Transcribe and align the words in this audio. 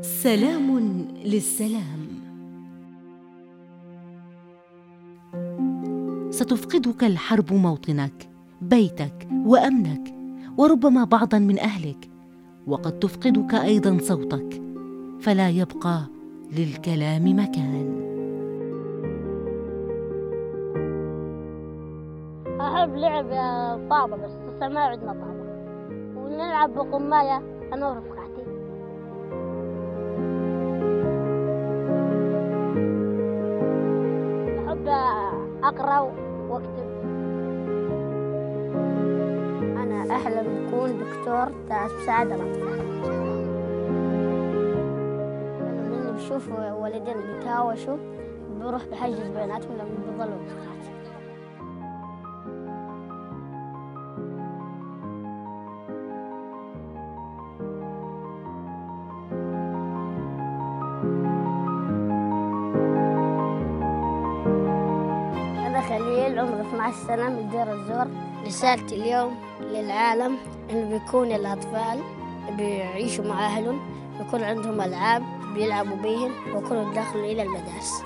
سلام 0.00 0.78
للسلام. 1.24 2.08
ستفقدك 6.30 7.04
الحرب 7.04 7.52
موطنك 7.52 8.28
بيتك 8.60 9.28
وأمنك 9.46 10.14
وربما 10.58 11.04
بعضا 11.04 11.38
من 11.38 11.58
أهلك 11.58 12.10
وقد 12.66 12.98
تفقدك 12.98 13.54
أيضا 13.54 13.98
صوتك 14.00 14.62
فلا 15.20 15.48
يبقى 15.50 16.02
للكلام 16.58 17.24
مكان. 17.38 18.08
أحب 22.60 22.94
لعب 22.94 23.28
طابة 23.90 24.16
بس 24.16 24.32
ما 24.60 24.80
عندنا 24.80 25.12
طابة 25.12 25.48
ونلعب 26.16 26.74
بقماية 26.74 27.42
أنا 27.72 27.88
ورفقاتي 27.88 28.17
أقرأ 35.78 36.00
وأكتب. 36.48 36.88
أنا 39.76 40.16
أحلم 40.16 40.66
أكون 40.66 40.98
دكتور 40.98 41.48
تساعد 42.02 42.26
الأطفال 42.32 42.78
لما 45.90 46.10
بشوف 46.16 46.48
والدين 46.52 47.14
بيتهاوشوا 47.16 47.96
بروح 48.60 48.84
بحجز 48.86 49.18
بيناتهم 49.20 49.72
لما 49.78 49.94
بيضلوا 50.06 50.38
خليل 65.88 66.38
عمري 66.38 66.60
12 66.60 66.96
سنة 67.06 67.28
من 67.28 67.48
دير 67.50 67.72
الزور. 67.72 68.06
رسالتي 68.46 68.94
اليوم 68.94 69.36
للعالم 69.60 70.36
إنه 70.70 70.98
بيكون 70.98 71.32
الأطفال 71.32 72.00
بيعيشوا 72.56 73.24
مع 73.24 73.46
أهلهم 73.46 73.80
بيكون 74.18 74.42
عندهم 74.42 74.80
ألعاب 74.80 75.22
بيلعبوا 75.54 75.96
بيهم 75.96 76.30
ويكونوا 76.54 76.92
يدخلوا 76.92 77.24
إلى 77.24 77.42
المدارس. 77.42 78.02